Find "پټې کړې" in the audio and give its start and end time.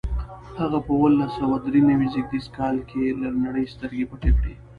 4.11-4.53